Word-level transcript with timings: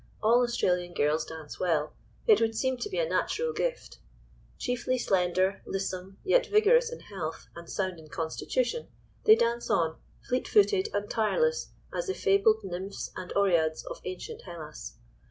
All 0.23 0.41
Australian 0.41 0.95
girls 0.95 1.25
dance 1.25 1.59
well—it 1.59 2.41
would 2.41 2.55
seem 2.55 2.75
to 2.77 2.89
be 2.89 2.97
a 2.97 3.07
natural 3.07 3.53
gift. 3.53 3.99
Chiefly 4.57 4.97
slender, 4.97 5.61
lissom, 5.67 6.17
yet 6.23 6.47
vigorous 6.47 6.91
in 6.91 7.01
health, 7.01 7.45
and 7.55 7.69
sound 7.69 7.99
in 7.99 8.09
constitution, 8.09 8.87
they 9.25 9.35
dance 9.35 9.69
on, 9.69 9.97
fleet 10.27 10.47
footed 10.47 10.89
and 10.95 11.07
tireless, 11.07 11.69
as 11.93 12.07
the 12.07 12.15
fabled 12.15 12.63
Nymphs 12.63 13.11
and 13.15 13.31
Oreads 13.35 13.85
of 13.85 14.01
ancient 14.03 14.41
Hellas. 14.41 14.95